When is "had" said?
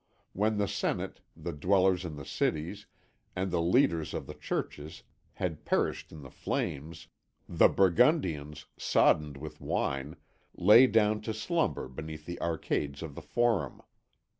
5.33-5.63